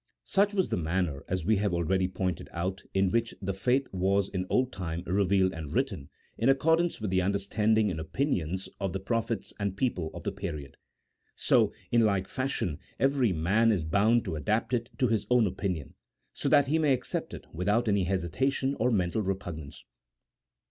Such 0.25 0.55
was 0.55 0.69
the 0.69 0.77
manner, 0.77 1.23
as 1.27 1.45
we 1.45 1.57
have 1.57 1.75
already 1.75 2.07
pointed 2.07 2.49
out, 2.51 2.81
in 2.91 3.11
which 3.11 3.35
the 3.39 3.53
faith 3.53 3.85
was 3.91 4.29
in 4.29 4.47
old 4.49 4.73
time 4.73 5.03
revealed 5.05 5.53
and 5.53 5.71
written, 5.75 6.09
in 6.39 6.49
accordance 6.49 6.99
with 6.99 7.11
the 7.11 7.21
understanding 7.21 7.91
and 7.91 7.99
opinions 7.99 8.67
of 8.79 8.93
the 8.93 8.99
prophets 8.99 9.53
and 9.59 9.77
people 9.77 10.09
of 10.15 10.23
the 10.23 10.31
period; 10.31 10.75
so, 11.35 11.71
in 11.91 12.01
like 12.01 12.27
fashion, 12.27 12.79
eveiy 12.99 13.31
man 13.35 13.71
is 13.71 13.83
bound 13.83 14.25
to 14.25 14.35
adapt 14.35 14.73
it 14.73 14.89
to 14.97 15.07
his 15.07 15.27
own 15.29 15.45
opinions, 15.45 15.93
so 16.33 16.49
that 16.49 16.65
he 16.65 16.79
may 16.79 16.93
accept 16.93 17.31
it 17.31 17.45
without 17.53 17.87
any 17.87 18.05
hesitation 18.05 18.75
or 18.79 18.89
mental 18.89 19.21
repug 19.21 19.57
nance. 19.57 19.85